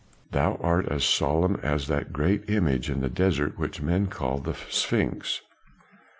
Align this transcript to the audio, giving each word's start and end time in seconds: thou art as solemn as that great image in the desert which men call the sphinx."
thou 0.31 0.55
art 0.63 0.87
as 0.89 1.03
solemn 1.03 1.59
as 1.61 1.85
that 1.87 2.11
great 2.11 2.49
image 2.49 2.89
in 2.89 3.01
the 3.01 3.07
desert 3.09 3.59
which 3.59 3.83
men 3.83 4.07
call 4.07 4.39
the 4.39 4.55
sphinx." 4.67 5.41